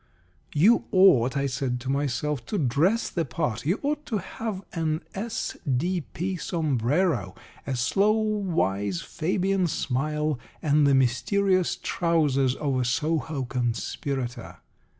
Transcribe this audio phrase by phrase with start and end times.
[0.55, 3.67] "You ought," I said to myself, "to dress the part.
[3.67, 6.37] You ought to have an S.D.P.
[6.37, 7.35] sombrero,
[7.67, 14.57] a slow wise Fabian smile, and the mysterious trousers of a Soho conspirator."